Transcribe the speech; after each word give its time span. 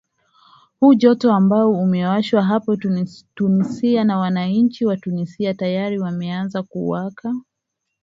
huu 0.79 0.93
moto 1.01 1.33
ambao 1.33 1.71
umeashwa 1.71 2.43
hapa 2.43 2.77
tunisia 3.35 4.03
na 4.03 4.17
wananchi 4.17 4.85
wa 4.85 4.97
tunisia 4.97 5.53
tayari 5.53 5.99
unaanza 5.99 6.63
kuwaka 6.63 7.33